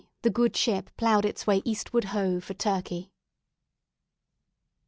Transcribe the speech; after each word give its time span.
the 0.23 0.31
good 0.31 0.55
ship 0.57 0.89
ploughed 0.97 1.25
its 1.25 1.45
way 1.45 1.61
eastward 1.63 2.05
ho! 2.05 2.39
for 2.39 2.55
Turkey. 2.55 3.11